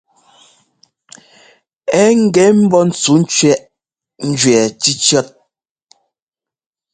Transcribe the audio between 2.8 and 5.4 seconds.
ntsúkẅiɛʼ njʉɛ́ cícíɔ́t.